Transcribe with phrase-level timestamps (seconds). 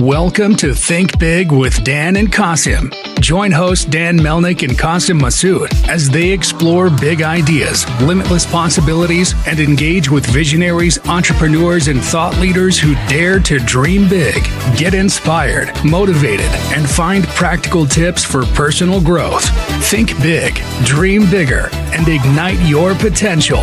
[0.00, 2.90] Welcome to Think Big with Dan and Qasim.
[3.20, 9.60] Join host Dan Melnick and Qasim Masood as they explore big ideas, limitless possibilities, and
[9.60, 14.42] engage with visionaries, entrepreneurs, and thought leaders who dare to dream big,
[14.74, 19.44] get inspired, motivated, and find practical tips for personal growth.
[19.90, 23.60] Think big, dream bigger, and ignite your potential.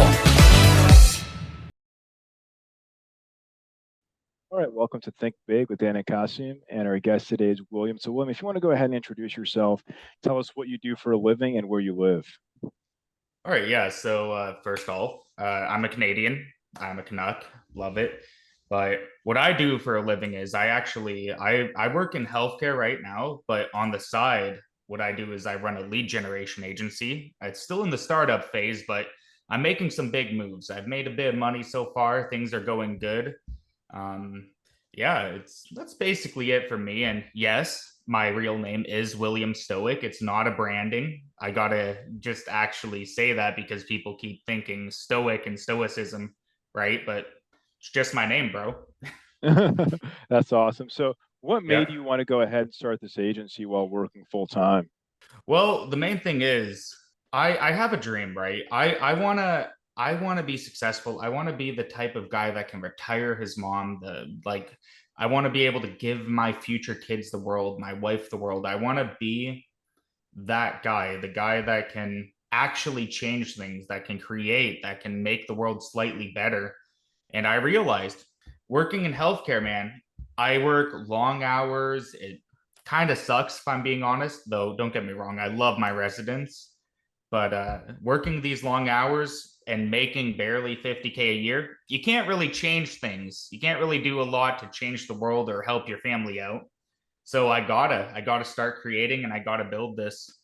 [4.77, 7.97] Welcome to Think Big with Dan and Qasim, and our guest today is William.
[7.97, 9.83] So, William, if you want to go ahead and introduce yourself,
[10.21, 12.27] tell us what you do for a living and where you live.
[12.61, 12.71] All
[13.47, 13.89] right, yeah.
[13.89, 16.45] So, uh, first off, uh, I'm a Canadian.
[16.79, 17.43] I'm a Canuck.
[17.73, 18.21] Love it.
[18.69, 22.77] But what I do for a living is I actually I I work in healthcare
[22.77, 26.63] right now, but on the side, what I do is I run a lead generation
[26.63, 27.33] agency.
[27.41, 29.07] It's still in the startup phase, but
[29.49, 30.69] I'm making some big moves.
[30.69, 32.29] I've made a bit of money so far.
[32.29, 33.33] Things are going good
[33.93, 34.49] um,
[34.97, 37.03] yeah, it's that's basically it for me.
[37.03, 40.03] And yes, my real name is William Stoic.
[40.03, 41.21] It's not a branding.
[41.39, 46.33] I gotta just actually say that because people keep thinking Stoic and Stoicism,
[46.73, 47.05] right?
[47.05, 47.27] But
[47.79, 48.75] it's just my name, bro.
[50.29, 50.89] that's awesome.
[50.89, 51.93] So, what made yeah.
[51.93, 54.89] you want to go ahead and start this agency while working full time?
[55.45, 56.91] Well, the main thing is
[57.31, 58.63] I I have a dream, right?
[58.71, 61.21] I I want to I want to be successful.
[61.21, 63.99] I want to be the type of guy that can retire his mom.
[64.01, 64.77] The like,
[65.17, 68.37] I want to be able to give my future kids the world, my wife the
[68.37, 68.67] world.
[68.67, 69.65] I want to be
[70.35, 75.47] that guy, the guy that can actually change things, that can create, that can make
[75.47, 76.75] the world slightly better.
[77.33, 78.23] And I realized
[78.69, 79.99] working in healthcare, man,
[80.37, 82.13] I work long hours.
[82.13, 82.39] It
[82.85, 84.75] kind of sucks if I'm being honest, though.
[84.77, 85.39] Don't get me wrong.
[85.39, 86.73] I love my residents,
[87.31, 92.49] but uh, working these long hours and making barely 50k a year, you can't really
[92.49, 93.49] change things.
[93.51, 96.61] You can't really do a lot to change the world or help your family out.
[97.25, 100.39] So I gotta, I gotta start creating and I gotta build this.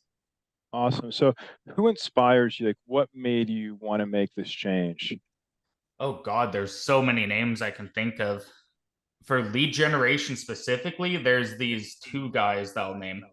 [0.74, 1.12] Awesome.
[1.12, 1.34] So
[1.76, 2.68] who inspires you?
[2.68, 5.18] Like what made you want to make this change?
[6.00, 8.44] Oh God, there's so many names I can think of.
[9.24, 13.24] For lead generation specifically, there's these two guys that I'll name.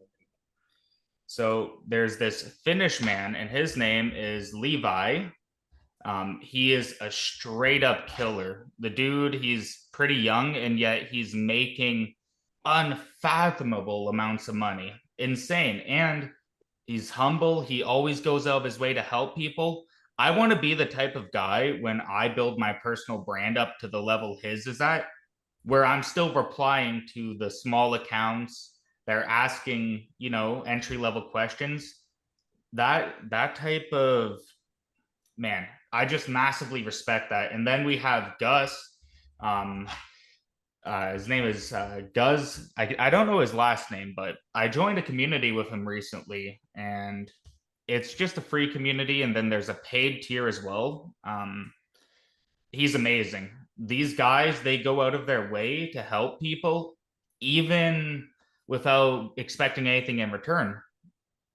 [1.26, 5.26] So there's this Finnish man, and his name is Levi
[6.04, 8.66] um, he is a straight up killer.
[8.78, 12.14] The dude, he's pretty young, and yet he's making
[12.64, 14.92] unfathomable amounts of money.
[15.18, 15.80] Insane.
[15.80, 16.30] And
[16.86, 17.60] he's humble.
[17.60, 19.84] He always goes out of his way to help people.
[20.18, 23.78] I want to be the type of guy when I build my personal brand up
[23.80, 25.06] to the level his is at,
[25.64, 28.78] where I'm still replying to the small accounts.
[29.06, 31.94] They're asking, you know, entry level questions.
[32.74, 34.38] That that type of
[35.36, 37.52] man, I just massively respect that.
[37.52, 38.98] And then we have Gus.
[39.40, 39.88] Um,
[40.84, 42.72] uh, his name is uh, Guz.
[42.78, 46.60] I, I don't know his last name, but I joined a community with him recently,
[46.74, 47.30] and
[47.86, 49.22] it's just a free community.
[49.22, 51.14] And then there's a paid tier as well.
[51.24, 51.72] Um,
[52.72, 53.50] he's amazing.
[53.76, 56.96] These guys, they go out of their way to help people,
[57.40, 58.28] even
[58.68, 60.80] without expecting anything in return.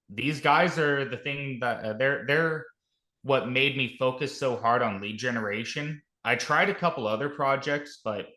[0.10, 2.66] These guys are the thing that uh, they're they're
[3.26, 6.00] what made me focus so hard on lead generation.
[6.24, 8.28] I tried a couple other projects, but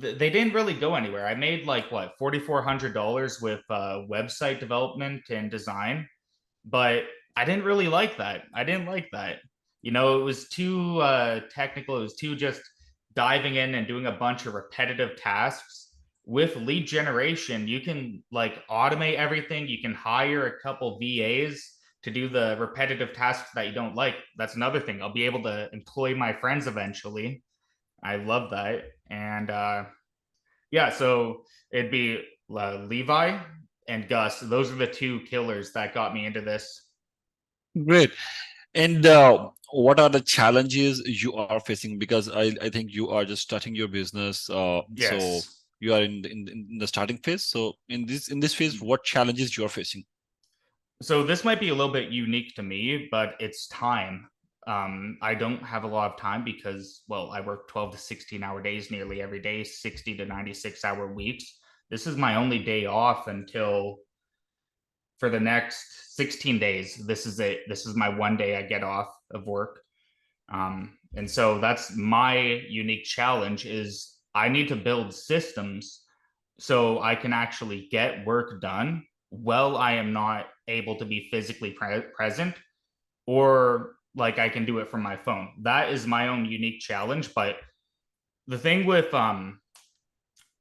[0.00, 1.24] th- they didn't really go anywhere.
[1.24, 6.08] I made like what forty four hundred dollars with uh, website development and design,
[6.64, 7.04] but
[7.36, 8.42] I didn't really like that.
[8.52, 9.36] I didn't like that.
[9.82, 11.96] You know, it was too uh, technical.
[11.96, 12.60] It was too just
[13.14, 15.90] diving in and doing a bunch of repetitive tasks.
[16.26, 19.68] With lead generation, you can like automate everything.
[19.68, 24.16] You can hire a couple VAs to do the repetitive tasks that you don't like.
[24.36, 25.00] That's another thing.
[25.00, 27.42] I'll be able to employ my friends eventually.
[28.02, 28.84] I love that.
[29.10, 29.84] And uh,
[30.70, 31.42] yeah, so
[31.72, 33.38] it'd be uh, Levi
[33.88, 34.40] and Gus.
[34.40, 36.86] Those are the two killers that got me into this.
[37.86, 38.12] Great.
[38.74, 41.98] And uh, what are the challenges you are facing?
[41.98, 44.48] Because I, I think you are just starting your business.
[44.50, 45.10] Uh, yes.
[45.10, 47.44] So you are in, in in the starting phase.
[47.44, 50.04] So in this in this phase, what challenges you are facing?
[51.02, 54.28] So this might be a little bit unique to me, but it's time.
[54.68, 58.42] Um, I don't have a lot of time because, well, I work 12 to 16
[58.44, 61.58] hour days nearly every day, 60 to 96 hour weeks.
[61.90, 63.98] This is my only day off until
[65.18, 67.04] for the next 16 days.
[67.04, 67.62] This is it.
[67.68, 69.80] This is my one day I get off of work.
[70.52, 72.36] Um, and so that's my
[72.68, 76.02] unique challenge is I need to build systems
[76.60, 81.70] so I can actually get work done while I am not able to be physically
[81.70, 82.54] pre- present
[83.26, 85.48] or like I can do it from my phone.
[85.62, 87.32] That is my own unique challenge.
[87.34, 87.56] But
[88.46, 89.60] the thing with um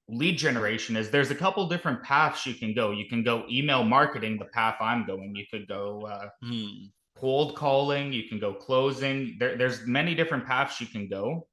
[0.07, 2.91] lead generation is there's a couple different paths you can go.
[2.91, 5.35] You can go email marketing, the path I'm going.
[5.35, 6.85] You could go uh, hmm.
[7.17, 8.11] cold calling.
[8.11, 9.37] You can go closing.
[9.39, 11.47] There, there's many different paths you can go,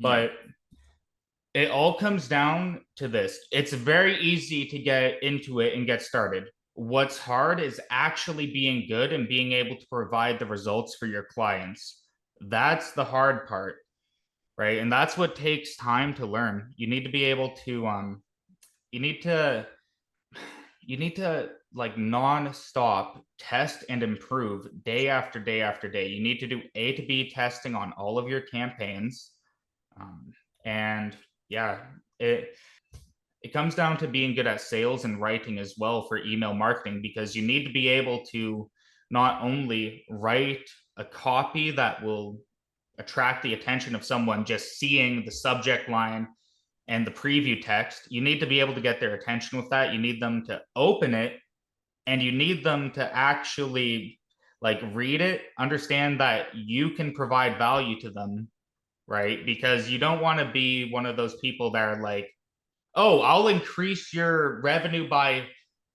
[0.00, 0.32] but
[1.54, 3.38] it all comes down to this.
[3.52, 6.44] It's very easy to get into it and get started.
[6.74, 11.24] What's hard is actually being good and being able to provide the results for your
[11.24, 12.02] clients.
[12.40, 13.76] That's the hard part
[14.58, 14.78] right?
[14.78, 16.72] And that's what takes time to learn.
[16.76, 18.22] You need to be able to um
[18.90, 19.66] you need to
[20.80, 26.06] you need to like non-stop test and improve day after day after day.
[26.08, 29.30] You need to do a to b testing on all of your campaigns.
[30.00, 30.32] Um,
[30.64, 31.16] and
[31.48, 31.80] yeah
[32.18, 32.56] it
[33.42, 37.00] it comes down to being good at sales and writing as well for email marketing
[37.02, 38.70] because you need to be able to
[39.10, 42.38] not only write a copy that will
[42.98, 46.28] attract the attention of someone just seeing the subject line
[46.88, 48.02] and the preview text.
[48.10, 49.92] You need to be able to get their attention with that.
[49.92, 51.38] You need them to open it
[52.06, 54.20] and you need them to actually
[54.60, 58.48] like read it, understand that you can provide value to them,
[59.08, 59.44] right?
[59.44, 62.30] Because you don't want to be one of those people that are like,
[62.94, 65.46] oh, I'll increase your revenue by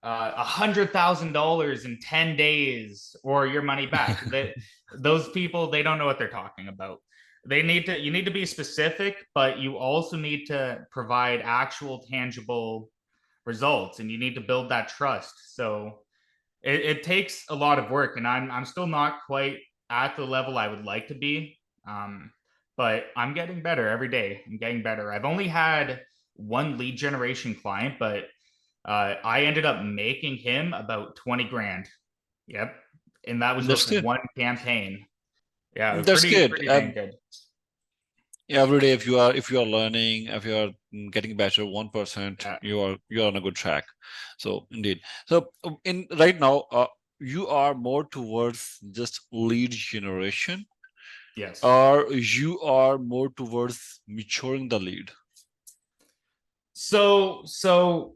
[0.03, 4.23] uh, a hundred thousand dollars in 10 days or your money back.
[4.31, 4.55] That
[4.99, 6.99] those people they don't know what they're talking about.
[7.45, 12.05] They need to you need to be specific but you also need to provide actual
[12.09, 12.89] tangible
[13.45, 15.55] results and you need to build that trust.
[15.55, 15.99] So
[16.61, 19.57] it, it takes a lot of work and i'm i'm still not quite
[19.89, 21.57] at the level i would like to be
[21.87, 22.31] um,
[22.75, 24.41] but i'm getting better every day.
[24.45, 25.11] I'm getting better.
[25.11, 26.01] I've only had
[26.37, 28.25] one lead generation client but
[28.87, 31.87] uh, I ended up making him about 20 grand.
[32.47, 32.73] Yep.
[33.27, 34.03] And that was That's just good.
[34.03, 35.05] one campaign.
[35.75, 36.01] Yeah.
[36.01, 36.51] That's pretty, good.
[36.51, 37.13] Pretty um, good.
[38.47, 40.69] Yeah, every day if you are if you are learning, if you are
[41.11, 42.57] getting better one yeah.
[42.61, 43.83] you are you are on a good track.
[44.37, 45.01] So indeed.
[45.25, 45.51] So
[45.83, 46.87] in right now, uh,
[47.19, 50.65] you are more towards just lead generation.
[51.35, 51.61] Yes.
[51.61, 55.11] Or you are more towards maturing the lead.
[56.79, 58.13] So so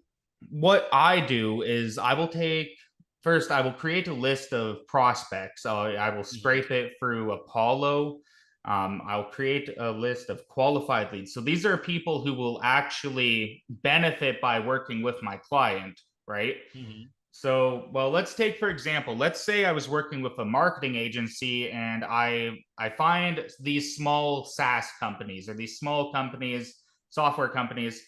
[0.52, 2.78] what I do is I will take
[3.24, 5.66] first, I will create a list of prospects.
[5.66, 6.22] I will mm-hmm.
[6.22, 8.20] scrape it through Apollo.
[8.66, 11.34] Um, I'll create a list of qualified leads.
[11.34, 16.58] So these are people who will actually benefit by working with my client, right?
[16.76, 17.06] Mm-hmm.
[17.32, 21.72] So, well, let's take for example, let's say I was working with a marketing agency
[21.72, 26.76] and I I find these small SaaS companies or these small companies,
[27.10, 28.04] software companies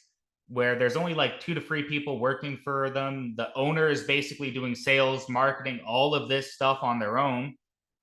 [0.53, 3.33] where there's only like two to three people working for them.
[3.35, 7.55] The owner is basically doing sales, marketing, all of this stuff on their own.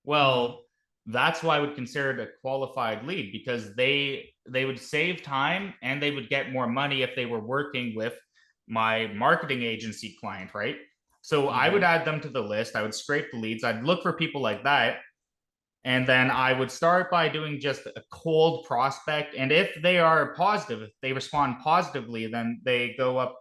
[0.04, 1.12] Well, mm-hmm.
[1.12, 5.74] that's why I would consider it a qualified lead because they they would save time
[5.82, 8.14] and they would get more money if they were working with
[8.66, 10.76] my marketing agency client, right?
[11.22, 11.58] So mm-hmm.
[11.58, 12.74] I would add them to the list.
[12.74, 13.62] I would scrape the leads.
[13.62, 14.98] I'd look for people like that.
[15.84, 19.34] And then I would start by doing just a cold prospect.
[19.34, 23.36] And if they are positive, if they respond positively, then they go up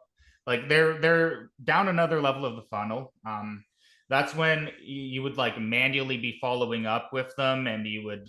[0.47, 3.13] like they're they're down another level of the funnel.
[3.25, 3.63] Um,
[4.09, 8.27] that's when you would like manually be following up with them and you would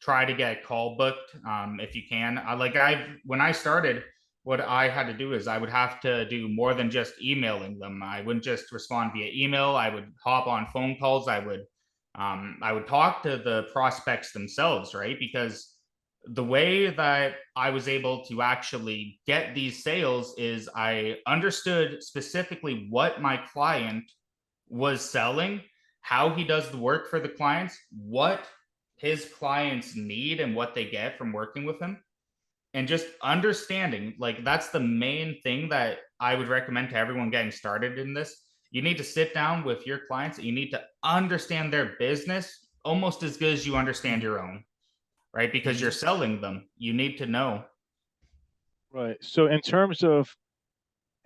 [0.00, 2.38] try to get a call booked um, if you can.
[2.38, 4.04] I like I've when I started,
[4.44, 7.78] what I had to do is I would have to do more than just emailing
[7.78, 8.02] them.
[8.02, 9.76] I wouldn't just respond via email.
[9.76, 11.28] I would hop on phone calls.
[11.28, 11.64] I would
[12.14, 15.18] um, I would talk to the prospects themselves, right?
[15.18, 15.76] Because
[16.24, 22.86] the way that I was able to actually get these sales is I understood specifically
[22.90, 24.04] what my client
[24.68, 25.62] was selling,
[26.00, 28.46] how he does the work for the clients, what
[28.96, 31.98] his clients need and what they get from working with him.
[32.74, 37.50] And just understanding, like, that's the main thing that I would recommend to everyone getting
[37.50, 38.34] started in this
[38.72, 40.38] you need to sit down with your clients.
[40.38, 44.64] You need to understand their business almost as good as you understand your own,
[45.32, 45.52] right?
[45.52, 46.68] Because you're selling them.
[46.78, 47.64] You need to know.
[48.90, 49.18] Right.
[49.20, 50.34] So, in terms of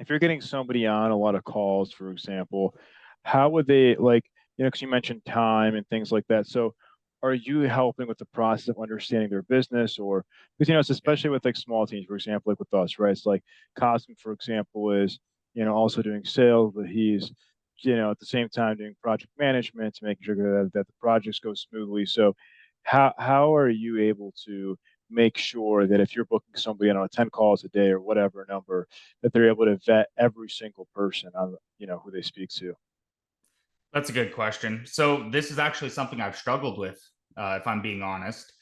[0.01, 2.75] if you're getting somebody on a lot of calls, for example,
[3.23, 4.25] how would they like,
[4.57, 6.47] you know, because you mentioned time and things like that.
[6.47, 6.75] So,
[7.23, 10.25] are you helping with the process of understanding their business or
[10.59, 13.11] because you know it's especially with like small teams for example like with us right
[13.11, 13.43] it's like
[13.79, 15.19] Qasim for example is
[15.57, 17.33] you know, also doing sales, but he's,
[17.79, 20.93] you know, at the same time doing project management to make sure that, that the
[21.01, 22.05] projects go smoothly.
[22.05, 22.37] So
[22.83, 27.31] how, how are you able to make sure that if you're booking somebody on 10
[27.31, 28.87] calls a day or whatever number,
[29.23, 32.75] that they're able to vet every single person on, you know, who they speak to?
[33.95, 34.83] That's a good question.
[34.85, 37.01] So this is actually something I've struggled with,
[37.35, 38.53] uh, if I'm being honest.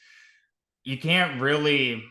[0.85, 2.05] You can't really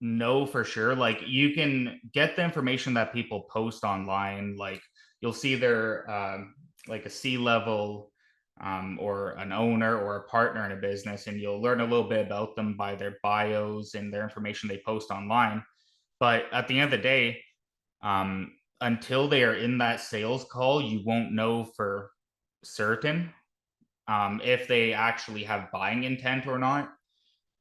[0.00, 0.94] know for sure.
[0.94, 4.56] Like you can get the information that people post online.
[4.56, 4.82] Like
[5.20, 6.54] you'll see their um,
[6.86, 8.12] like a C level
[8.60, 12.08] um, or an owner or a partner in a business, and you'll learn a little
[12.08, 15.62] bit about them by their bios and their information they post online.
[16.20, 17.40] But at the end of the day,
[18.02, 22.10] um, until they are in that sales call, you won't know for
[22.64, 23.32] certain
[24.08, 26.90] um, if they actually have buying intent or not.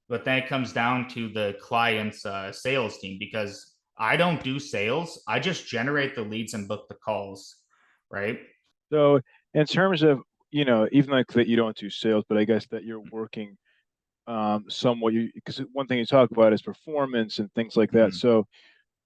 [0.09, 4.59] But then it comes down to the client's uh, sales team because I don't do
[4.59, 5.21] sales.
[5.27, 7.57] I just generate the leads and book the calls,
[8.09, 8.39] right?
[8.91, 9.19] So,
[9.53, 12.65] in terms of you know, even like that you don't do sales, but I guess
[12.67, 13.57] that you're working
[14.27, 15.13] um, somewhat.
[15.13, 18.09] You because one thing you talk about is performance and things like that.
[18.09, 18.17] Mm-hmm.
[18.17, 18.47] So,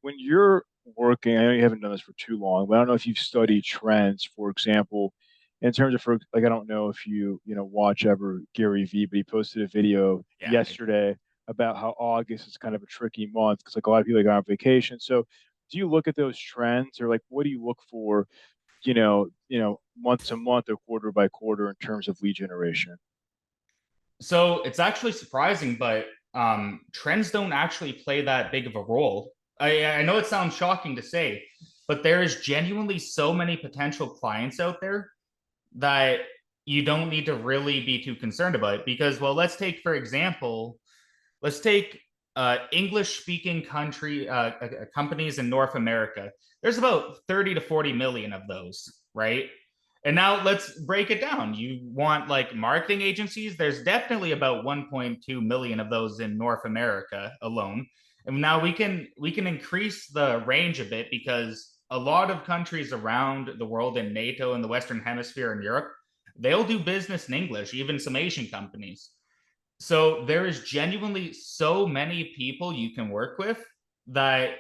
[0.01, 0.63] when you're
[0.96, 3.08] working, I know you haven't done this for too long, but I don't know if
[3.08, 5.13] you've studied trends, for example
[5.62, 8.86] in terms of for like I don't know if you you know watch ever Gary
[8.86, 11.15] Vee, but he posted a video yeah, yesterday
[11.48, 14.25] about how August is kind of a tricky month because like a lot of people
[14.25, 15.00] are on vacation.
[15.00, 15.25] So
[15.72, 18.27] do you look at those trends or like what do you look for,
[18.84, 22.36] you know, you know, month to month or quarter by quarter in terms of lead
[22.36, 22.98] generation?
[24.22, 29.32] So it's actually surprising, but um, trends don't actually play that big of a role.
[29.60, 31.44] I, I know it sounds shocking to say,
[31.88, 35.10] but there is genuinely so many potential clients out there
[35.75, 36.22] that
[36.66, 40.78] you don't need to really be too concerned about because well let's take for example
[41.42, 42.00] let's take
[42.36, 46.30] uh, english speaking country uh, uh, companies in north america.
[46.62, 49.50] There's about 30 to 40 million of those right?
[50.04, 51.54] And now let's break it down.
[51.54, 53.56] You want like marketing agencies?
[53.56, 57.86] There's definitely about 1.2 million of those in north america alone.
[58.25, 62.45] And now we can we can increase the range a bit because a lot of
[62.45, 65.91] countries around the world in NATO and the Western Hemisphere and Europe,
[66.39, 69.10] they'll do business in English, even some Asian companies.
[69.79, 73.63] So there is genuinely so many people you can work with
[74.07, 74.51] that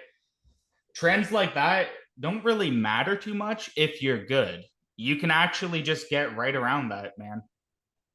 [0.93, 1.87] trends like that
[2.19, 4.63] don't really matter too much if you're good.
[4.97, 7.41] You can actually just get right around that, man.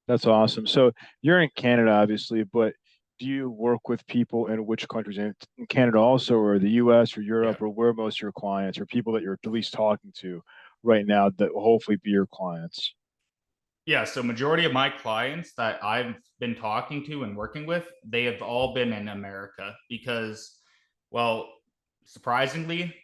[0.07, 0.67] That's awesome.
[0.67, 0.93] So
[1.23, 2.75] you're in Canada, obviously, but
[3.19, 5.35] do you work with people in which countries in
[5.69, 7.67] Canada also or the US or Europe yeah.
[7.67, 10.43] or where most of your clients or people that you're at least talking to
[10.83, 12.95] right now that will hopefully be your clients?
[13.87, 18.25] Yeah, so majority of my clients that I've been talking to and working with, they
[18.25, 20.59] have all been in America because
[21.11, 21.49] well,
[22.05, 22.95] surprisingly,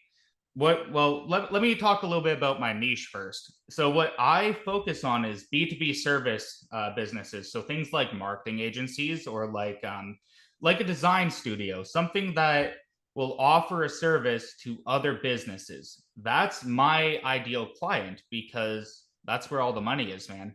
[0.55, 3.61] what well let, let me talk a little bit about my niche first.
[3.71, 7.51] So what i focus on is b2b service uh, businesses.
[7.51, 10.19] So things like marketing agencies or like um,
[10.61, 12.75] like a design studio something that
[13.15, 16.03] will offer a service to other businesses.
[16.17, 20.55] That's my ideal client because that's where all the money is man.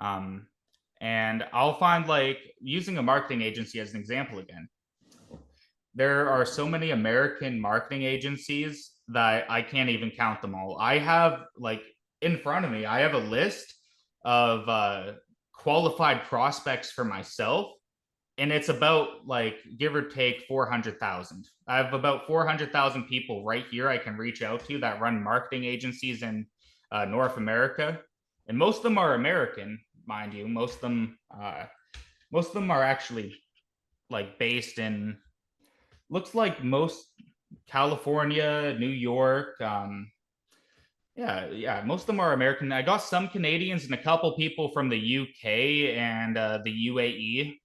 [0.00, 0.46] Um,
[1.00, 4.68] and i'll find like using a marketing agency as an example again.
[5.94, 10.78] There are so many american marketing agencies that I can't even count them all.
[10.78, 11.82] I have like
[12.20, 13.74] in front of me, I have a list
[14.24, 15.12] of uh,
[15.52, 17.72] qualified prospects for myself,
[18.36, 21.48] and it's about like give or take 400,000.
[21.66, 25.64] I have about 400,000 people right here I can reach out to that run marketing
[25.64, 26.46] agencies in
[26.92, 28.00] uh, North America,
[28.46, 30.46] and most of them are American, mind you.
[30.46, 31.64] Most of them, uh,
[32.30, 33.34] most of them are actually
[34.10, 35.16] like based in.
[36.10, 37.04] Looks like most
[37.66, 39.60] California, New York.
[39.60, 40.10] Um,
[41.16, 42.70] yeah, yeah, most of them are American.
[42.70, 47.58] I got some Canadians and a couple people from the UK and uh, the UAE.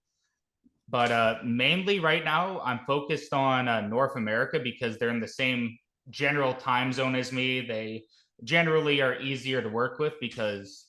[0.88, 5.28] But uh, mainly right now, I'm focused on uh, North America because they're in the
[5.28, 5.78] same
[6.10, 7.60] general time zone as me.
[7.60, 8.04] They
[8.42, 10.86] generally are easier to work with because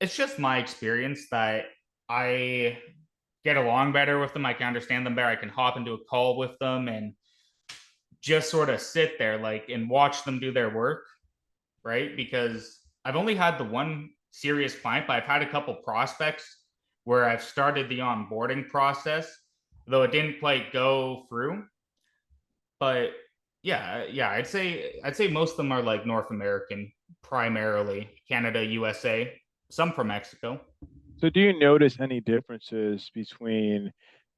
[0.00, 1.66] it's just my experience that
[2.08, 2.78] I
[3.44, 4.46] get along better with them.
[4.46, 5.28] I can understand them better.
[5.28, 7.14] I can hop into a call with them and
[8.22, 11.04] just sort of sit there like and watch them do their work,
[11.84, 12.16] right?
[12.16, 16.58] Because I've only had the one serious client, but I've had a couple prospects
[17.04, 19.36] where I've started the onboarding process,
[19.86, 21.64] though it didn't quite go through.
[22.78, 23.10] But
[23.64, 28.64] yeah, yeah, I'd say I'd say most of them are like North American, primarily Canada,
[28.64, 29.32] USA,
[29.70, 30.60] some from Mexico.
[31.18, 33.92] So do you notice any differences between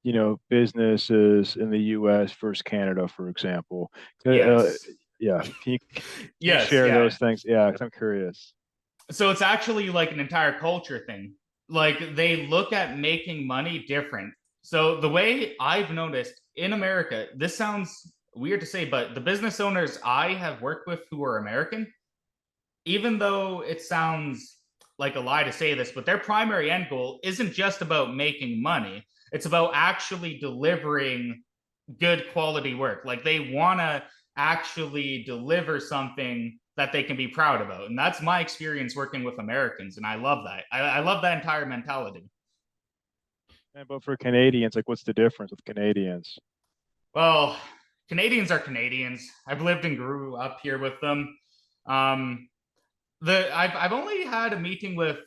[0.04, 2.32] you know businesses in the U.S.
[2.32, 3.90] versus Canada, for example.
[4.25, 4.88] Uh, yes.
[4.88, 5.40] Uh, yeah.
[5.62, 6.02] Can you, can
[6.38, 6.94] yes, share yeah.
[6.99, 7.44] those things?
[7.46, 8.52] Yeah, I'm curious.
[9.11, 11.34] So it's actually like an entire culture thing.
[11.68, 14.34] Like they look at making money different.
[14.62, 19.61] So the way I've noticed in America, this sounds weird to say, but the business
[19.61, 21.90] owners I have worked with who are American,
[22.84, 24.58] even though it sounds
[24.99, 28.62] like a lie to say this, but their primary end goal isn't just about making
[28.62, 29.06] money.
[29.34, 31.42] It's about actually delivering
[31.98, 33.04] good quality work.
[33.04, 34.04] Like they want to
[34.36, 37.88] actually deliver something that they can be proud about.
[37.88, 39.96] And that's my experience working with Americans.
[39.96, 40.64] And I love that.
[40.72, 42.24] I, I love that entire mentality.
[43.74, 46.38] And, but for Canadians, like what's the difference with Canadians?
[47.12, 47.56] Well,
[48.08, 49.28] Canadians are Canadians.
[49.48, 51.36] I've lived and grew up here with them.
[51.86, 52.48] Um,
[53.20, 55.18] the I've I've only had a meeting with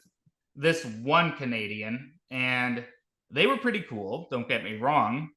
[0.55, 2.85] this one Canadian, and
[3.31, 4.27] they were pretty cool.
[4.31, 5.29] Don't get me wrong.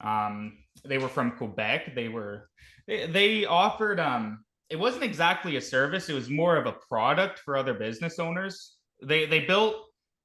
[0.00, 1.94] Um, they were from Quebec.
[1.94, 2.48] They were
[2.86, 6.08] they, they offered um it wasn't exactly a service.
[6.08, 8.76] It was more of a product for other business owners.
[9.02, 9.76] They they built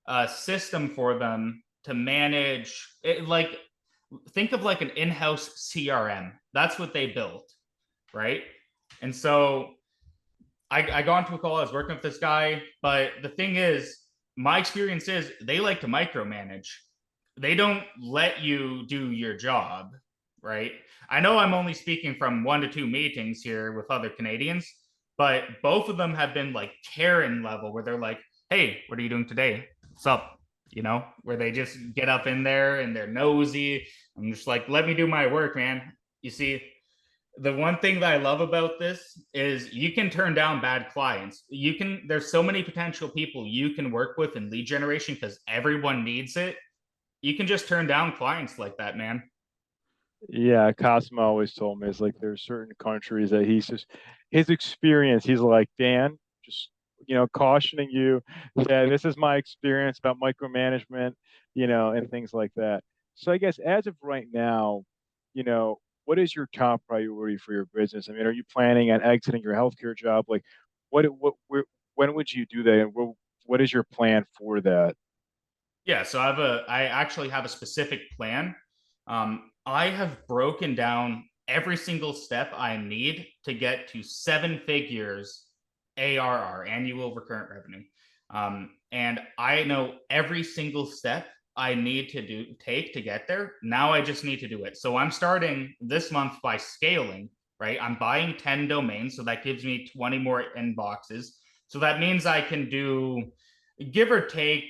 [0.07, 3.57] a system for them to manage it like
[4.31, 6.33] think of like an in-house CRM.
[6.53, 7.51] That's what they built,
[8.13, 8.41] right?
[9.01, 9.75] And so
[10.71, 11.57] I, I got into a call.
[11.57, 13.97] I was working with this guy, but the thing is,
[14.35, 16.67] my experience is they like to micromanage.
[17.39, 19.91] They don't let you do your job,
[20.41, 20.74] right?
[21.10, 24.69] I know I'm only speaking from one to two meetings here with other Canadians,
[25.17, 28.19] but both of them have been like Karen level where they're like,
[28.50, 29.69] "Hey, what are you doing today?
[29.89, 30.38] What's up?"
[30.72, 33.88] You know, where they just get up in there and they're nosy.
[34.17, 36.62] I'm just like, "Let me do my work, man." You see,
[37.38, 41.46] the one thing that I love about this is you can turn down bad clients.
[41.48, 45.39] You can there's so many potential people you can work with in lead generation because
[45.48, 46.58] everyone needs it.
[47.21, 49.23] You can just turn down clients like that, man.
[50.27, 53.88] Yeah, Qasim always told me it's like there's certain countries that he's just
[54.31, 56.69] his experience, he's like, Dan, just
[57.07, 58.21] you know, cautioning you
[58.55, 61.13] that this is my experience about micromanagement,
[61.55, 62.83] you know, and things like that.
[63.15, 64.83] So I guess as of right now,
[65.33, 68.09] you know, what is your top priority for your business?
[68.09, 70.25] I mean, are you planning on exiting your healthcare job?
[70.27, 70.43] Like,
[70.89, 71.63] what, what, where,
[71.95, 73.13] when would you do that, and what,
[73.45, 74.95] what is your plan for that?
[75.89, 78.53] Yeah, so I have a, I actually have a specific plan.
[79.08, 85.48] Um, I have broken down every single step I need to get to seven figures
[85.98, 87.82] ARR, annual recurrent revenue.
[88.30, 91.25] Um, and I know every single step
[91.58, 93.54] I need to do take to get there.
[93.63, 94.78] Now I just need to do it.
[94.78, 97.80] So I'm starting this month by scaling, right?
[97.82, 101.30] I'm buying 10 domains, so that gives me 20 more inboxes.
[101.67, 103.32] So that means I can do
[103.91, 104.65] give or take.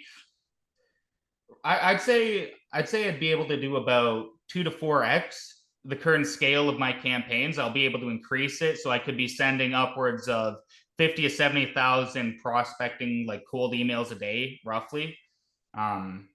[1.64, 5.60] I, I'd say I'd say I'd be able to do about two to four X
[5.86, 7.58] the current scale of my campaigns.
[7.58, 8.78] I'll be able to increase it.
[8.80, 10.58] So I could be sending upwards of
[10.98, 15.18] 50 to 70,000 prospecting like cold emails a day, roughly.
[15.78, 16.28] Um,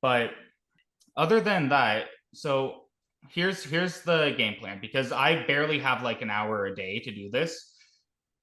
[0.00, 0.30] but
[1.16, 2.82] other than that, so
[3.30, 7.10] here's here's the game plan because I barely have like an hour a day to
[7.10, 7.74] do this.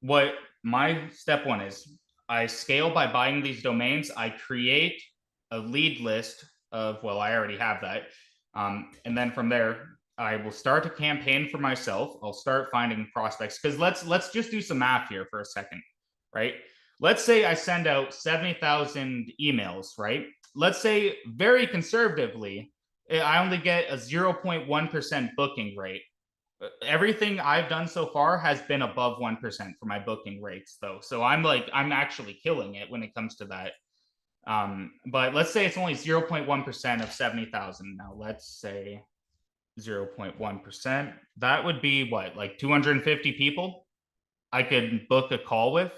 [0.01, 1.97] What my step one is
[2.29, 4.11] I scale by buying these domains.
[4.15, 5.01] I create
[5.53, 8.03] a lead list of well, I already have that.
[8.55, 12.17] Um, and then from there, I will start a campaign for myself.
[12.21, 15.81] I'll start finding prospects because let's let's just do some math here for a second,
[16.35, 16.55] right?
[16.99, 20.27] Let's say I send out 70,000 emails, right?
[20.55, 22.73] let's say very conservatively,
[23.09, 26.01] eh, I only get a 0.1% booking rate.
[26.61, 30.99] Uh, everything I've done so far has been above 1% for my booking rates, though.
[31.01, 33.73] So I'm like, I'm actually killing it when it comes to that.
[34.45, 37.97] Um, but let's say it's only 0.1% of 70,000.
[37.97, 39.01] Now, let's say
[39.79, 41.13] 0.1%.
[41.37, 43.85] That would be what, like 250 people
[44.51, 45.91] I could book a call with.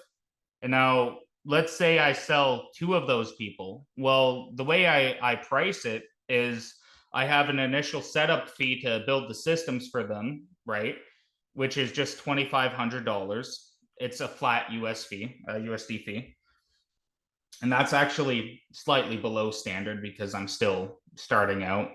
[0.61, 3.85] And now let's say I sell two of those people.
[3.97, 6.75] Well, the way I, I price it is
[7.13, 10.95] I have an initial setup fee to build the systems for them, right?
[11.53, 13.55] Which is just $2,500.
[13.97, 16.34] It's a flat US fee, a USD fee.
[17.61, 21.89] And that's actually slightly below standard because I'm still starting out.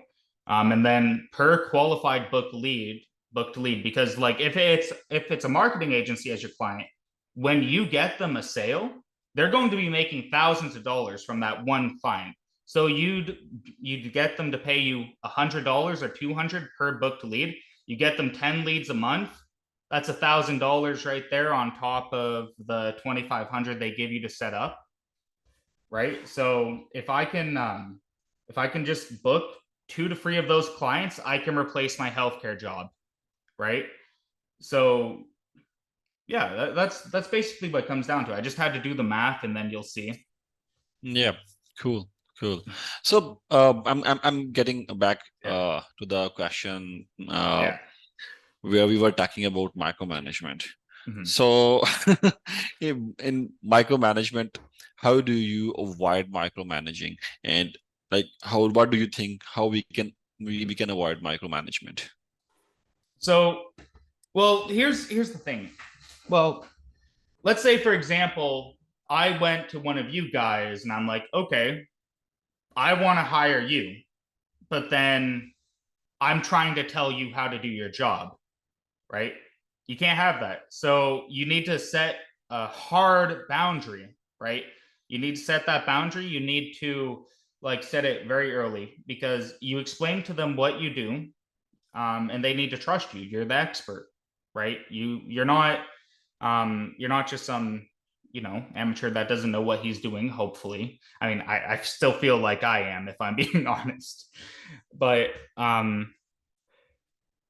[0.47, 5.45] Um, and then per qualified book lead, booked lead, because like if it's if it's
[5.45, 6.87] a marketing agency as your client,
[7.35, 8.89] when you get them a sale,
[9.35, 12.35] they're going to be making thousands of dollars from that one client.
[12.65, 13.37] So you'd
[13.79, 17.55] you'd get them to pay you a hundred dollars or two hundred per booked lead.
[17.85, 19.29] You get them ten leads a month.
[19.91, 24.11] That's a thousand dollars right there on top of the twenty five hundred they give
[24.11, 24.79] you to set up.
[25.91, 26.25] Right.
[26.27, 27.99] So if I can um,
[28.47, 29.43] if I can just book
[29.89, 32.87] two to three of those clients, I can replace my healthcare job.
[33.59, 33.85] Right.
[34.61, 35.25] So
[36.27, 38.33] yeah, that, that's that's basically what comes down to.
[38.33, 40.15] I just had to do the math, and then you'll see.
[41.01, 41.35] Yeah,
[41.77, 42.63] cool, cool.
[43.03, 47.77] So uh, I'm I'm I'm getting back uh, to the question uh, yeah.
[48.61, 50.63] where we were talking about micromanagement.
[51.07, 51.23] Mm-hmm.
[51.23, 51.83] So
[52.81, 54.57] in, in micromanagement,
[54.95, 57.75] how do you avoid micromanaging, and
[58.11, 62.07] like how what do you think how we can we, we can avoid micromanagement?
[63.17, 63.73] So,
[64.33, 65.71] well, here's here's the thing.
[66.29, 66.67] Well,
[67.43, 68.77] let's say for example,
[69.09, 71.87] I went to one of you guys and I'm like, okay,
[72.75, 73.97] I want to hire you,
[74.69, 75.51] but then
[76.21, 78.35] I'm trying to tell you how to do your job,
[79.11, 79.33] right?
[79.87, 80.63] You can't have that.
[80.69, 82.17] So you need to set
[82.49, 84.63] a hard boundary, right?
[85.07, 86.25] You need to set that boundary.
[86.25, 87.25] You need to
[87.61, 91.27] like set it very early because you explain to them what you do,
[91.93, 93.21] um, and they need to trust you.
[93.21, 94.07] You're the expert,
[94.53, 94.79] right?
[94.89, 95.79] You you're not
[96.39, 97.87] um, you're not just some
[98.31, 100.27] you know amateur that doesn't know what he's doing.
[100.29, 104.27] Hopefully, I mean, I, I still feel like I am if I'm being honest,
[104.93, 106.13] but um,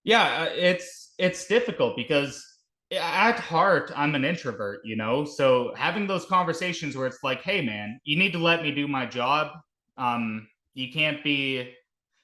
[0.04, 2.46] yeah, it's it's difficult because
[2.92, 5.24] at heart i'm an introvert you know?
[5.24, 8.88] So having those conversations where it's like hey man you need to let me do
[8.88, 9.52] my job.
[9.98, 11.74] Um you can't be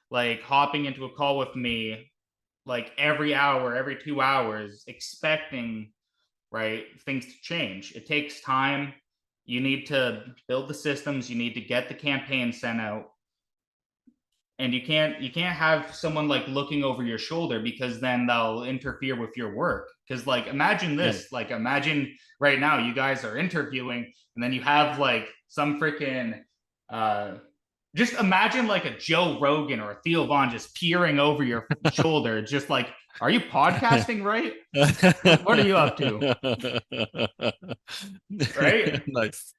[0.09, 2.11] like hopping into a call with me
[2.65, 5.91] like every hour every two hours expecting
[6.51, 7.93] right things to change.
[7.95, 8.93] It takes time.
[9.45, 11.29] You need to build the systems.
[11.29, 13.11] You need to get the campaign sent out
[14.59, 18.63] and you can't you can't have someone like looking over your shoulder because then they'll
[18.63, 21.37] interfere with your work because like imagine this yeah.
[21.37, 26.39] like imagine right now you guys are interviewing and then you have like some freaking
[26.89, 27.35] uh
[27.97, 32.43] just imagine like a Joe Rogan or a Theo Von just peering over your shoulder,
[32.43, 32.89] just like,
[33.21, 34.53] are you podcasting right?
[35.43, 36.35] what are you up to?
[38.61, 39.01] right?
[39.07, 39.53] Nice.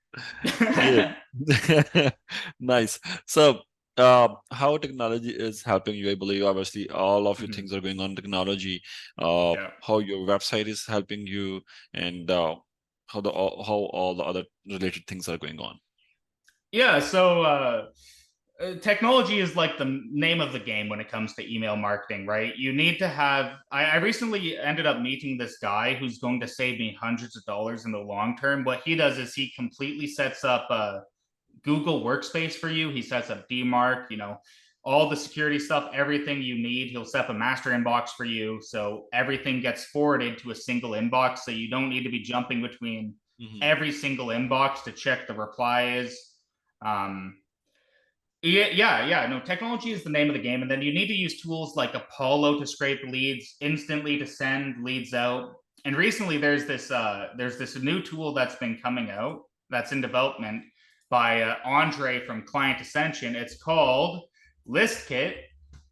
[2.60, 3.00] nice.
[3.26, 3.62] So
[3.98, 6.10] uh, how technology is helping you.
[6.10, 7.56] I believe obviously all of your mm-hmm.
[7.56, 8.82] things are going on technology.
[9.20, 9.70] Uh, yeah.
[9.82, 11.60] How your website is helping you,
[11.94, 12.56] and uh,
[13.06, 15.78] how the how all the other related things are going on.
[16.72, 16.98] Yeah.
[17.00, 17.86] So uh,
[18.60, 22.26] uh, technology is like the name of the game when it comes to email marketing,
[22.26, 22.56] right?
[22.56, 23.52] You need to have.
[23.70, 27.44] I, I recently ended up meeting this guy who's going to save me hundreds of
[27.44, 28.64] dollars in the long term.
[28.64, 31.02] What he does is he completely sets up a
[31.68, 32.88] Google Workspace for you.
[32.88, 34.38] He sets up DMARC, you know,
[34.84, 36.88] all the security stuff, everything you need.
[36.88, 38.58] He'll set up a master inbox for you.
[38.62, 41.40] So everything gets forwarded to a single inbox.
[41.40, 43.58] So you don't need to be jumping between mm-hmm.
[43.60, 46.18] every single inbox to check the replies.
[46.82, 47.36] Um,
[48.40, 49.26] yeah, yeah, yeah.
[49.26, 50.62] No, technology is the name of the game.
[50.62, 54.82] And then you need to use tools like Apollo to scrape leads, instantly to send
[54.82, 55.52] leads out.
[55.84, 60.00] And recently there's this uh there's this new tool that's been coming out that's in
[60.00, 60.62] development
[61.10, 63.34] by uh, Andre from Client Ascension.
[63.34, 64.24] It's called
[64.68, 65.34] ListKit,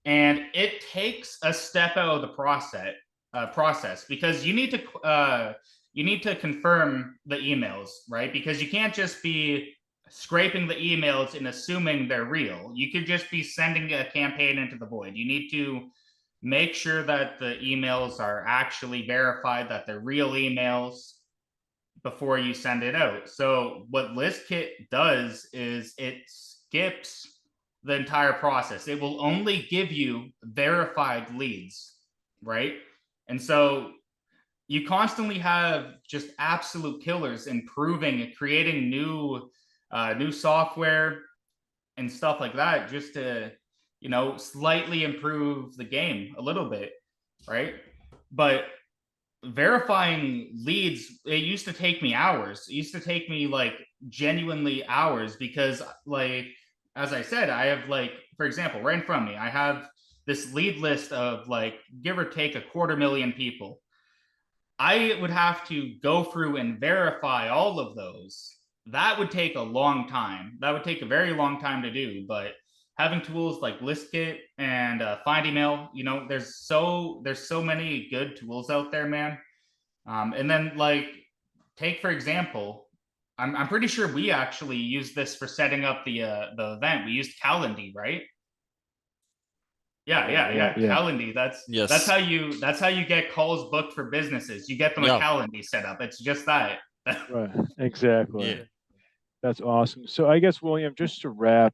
[0.04, 2.94] and it takes a step out of the process
[3.34, 5.52] uh, process because you need to uh,
[5.92, 8.32] you need to confirm the emails, right?
[8.32, 9.74] Because you can't just be
[10.08, 12.70] scraping the emails and assuming they're real.
[12.74, 15.16] You could just be sending a campaign into the void.
[15.16, 15.88] You need to
[16.42, 21.14] make sure that the emails are actually verified, that they're real emails,
[22.06, 23.28] before you send it out.
[23.28, 27.26] So what ListKit does is it skips
[27.82, 28.86] the entire process.
[28.86, 31.96] It will only give you verified leads,
[32.44, 32.74] right?
[33.26, 33.90] And so
[34.68, 39.50] you constantly have just absolute killers improving and creating new
[39.90, 41.22] uh, new software
[41.96, 43.50] and stuff like that just to
[44.00, 46.90] you know slightly improve the game a little bit
[47.46, 47.76] right
[48.32, 48.64] but
[49.54, 52.66] verifying leads it used to take me hours.
[52.68, 53.74] It used to take me like
[54.08, 56.46] genuinely hours because like
[56.94, 59.88] as i said i have like for example right in front of me i have
[60.26, 63.80] this lead list of like give or take a quarter million people.
[64.78, 68.56] I would have to go through and verify all of those.
[68.86, 70.58] That would take a long time.
[70.60, 72.52] That would take a very long time to do but
[72.96, 78.08] having tools like listkit and uh, find email you know there's so there's so many
[78.10, 79.38] good tools out there man.
[80.06, 81.08] Um, and then like
[81.76, 82.88] take for example
[83.38, 87.04] I'm, I'm pretty sure we actually used this for setting up the uh, the event.
[87.04, 88.22] We used calendly right?
[90.06, 90.96] Yeah yeah yeah, yeah.
[90.96, 91.90] calendly that's yes.
[91.90, 94.68] that's how you that's how you get calls booked for businesses.
[94.68, 95.16] You get them yeah.
[95.16, 96.00] a calendly set up.
[96.00, 96.78] It's just that.
[97.30, 98.48] Right exactly.
[98.48, 98.62] Yeah.
[99.40, 100.08] that's awesome.
[100.08, 101.72] So i guess william just to wrap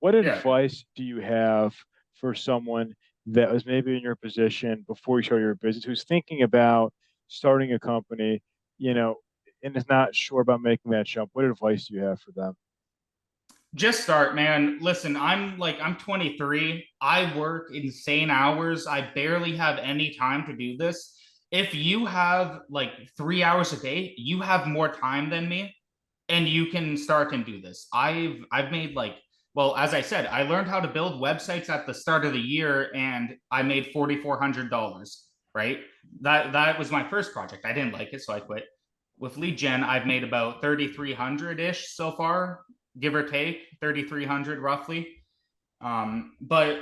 [0.00, 0.36] what yeah.
[0.36, 1.74] advice do you have
[2.14, 2.94] for someone
[3.26, 6.92] that was maybe in your position before you started your business who's thinking about
[7.28, 8.42] starting a company,
[8.78, 9.16] you know,
[9.62, 11.30] and is not sure about making that jump?
[11.32, 12.54] What advice do you have for them?
[13.74, 14.78] Just start, man.
[14.80, 16.86] Listen, I'm like, I'm 23.
[17.00, 18.86] I work insane hours.
[18.86, 21.14] I barely have any time to do this.
[21.50, 25.74] If you have like three hours a day, you have more time than me
[26.28, 27.88] and you can start and do this.
[27.92, 29.16] I've I've made like
[29.56, 32.38] well, as I said, I learned how to build websites at the start of the
[32.38, 35.16] year and I made $4,400,
[35.54, 35.78] right?
[36.20, 37.64] That that was my first project.
[37.64, 38.64] I didn't like it, so I quit.
[39.18, 42.60] With lead gen, I've made about 3,300 ish so far,
[43.00, 45.08] give or take 3,300 roughly.
[45.80, 46.80] Um, but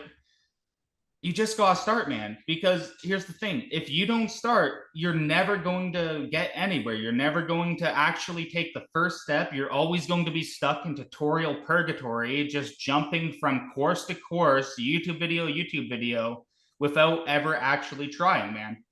[1.25, 2.37] you just gotta start, man.
[2.47, 6.97] Because here's the thing: if you don't start, you're never going to get anywhere.
[6.97, 9.51] You're never going to actually take the first step.
[9.51, 14.75] You're always going to be stuck in tutorial purgatory, just jumping from course to course,
[14.79, 16.45] YouTube video, YouTube video,
[16.79, 18.85] without ever actually trying, man.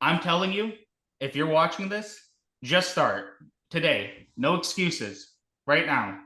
[0.00, 0.72] I'm telling you,
[1.20, 2.18] if you're watching this,
[2.64, 3.26] just start
[3.70, 4.26] today.
[4.36, 5.32] No excuses.
[5.64, 6.18] Right now.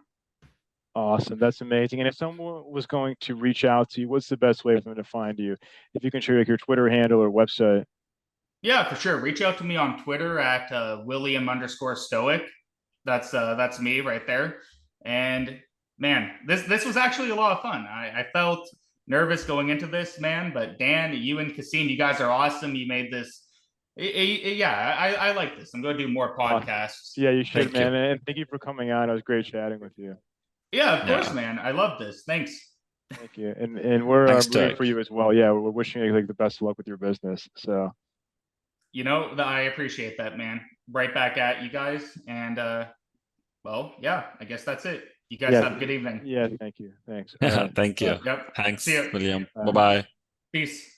[0.95, 1.39] Awesome.
[1.39, 2.01] That's amazing.
[2.01, 4.91] And if someone was going to reach out to you, what's the best way for
[4.91, 5.57] them to find you?
[5.95, 7.85] If you can share like your Twitter handle or website.
[8.61, 9.17] Yeah, for sure.
[9.19, 12.45] Reach out to me on Twitter at uh, William underscore Stoic.
[13.05, 14.59] That's uh, that's me right there.
[15.05, 15.59] And
[15.99, 17.87] man, this this was actually a lot of fun.
[17.91, 18.69] I, I felt
[19.07, 20.53] nervous going into this, man.
[20.53, 22.75] But Dan, you and Qasim, you guys are awesome.
[22.75, 23.47] You made this.
[23.97, 25.75] It, it, yeah, I, I like this.
[25.75, 27.13] I'm going to do more podcasts.
[27.17, 27.93] Yeah, you should, thank man.
[27.93, 27.99] You.
[27.99, 29.11] And thank you for coming on.
[29.11, 30.17] It was great chatting with you.
[30.73, 31.59] Yeah, of course, man.
[31.59, 32.23] I love this.
[32.27, 32.59] Thanks.
[33.13, 35.33] Thank you, and and we're uh, rooting for you as well.
[35.33, 37.47] Yeah, we're wishing you like the best of luck with your business.
[37.57, 37.93] So,
[38.93, 40.63] you know, I appreciate that, man.
[40.91, 42.87] Right back at you guys, and uh,
[43.65, 45.05] well, yeah, I guess that's it.
[45.29, 45.63] You guys yeah.
[45.63, 46.23] have a good evening.
[46.25, 46.93] Yeah, thank you.
[47.09, 47.35] Thanks.
[47.43, 48.19] Yeah, thank you.
[48.25, 48.55] Yep.
[48.57, 49.47] Thanks, William.
[49.55, 50.07] Bye bye.
[50.53, 50.92] Peace.